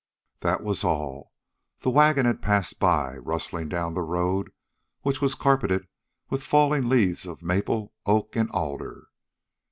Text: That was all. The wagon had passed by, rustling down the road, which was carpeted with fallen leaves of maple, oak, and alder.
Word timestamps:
That 0.39 0.63
was 0.63 0.83
all. 0.83 1.31
The 1.81 1.91
wagon 1.91 2.25
had 2.25 2.41
passed 2.41 2.79
by, 2.79 3.17
rustling 3.17 3.69
down 3.69 3.93
the 3.93 4.01
road, 4.01 4.51
which 5.03 5.21
was 5.21 5.35
carpeted 5.35 5.87
with 6.27 6.41
fallen 6.41 6.89
leaves 6.89 7.27
of 7.27 7.43
maple, 7.43 7.93
oak, 8.07 8.35
and 8.35 8.49
alder. 8.49 9.09